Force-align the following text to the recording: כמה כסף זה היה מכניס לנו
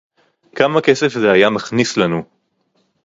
כמה 0.55 0.81
כסף 0.81 1.07
זה 1.09 1.31
היה 1.31 1.49
מכניס 1.49 1.97
לנו 1.97 2.23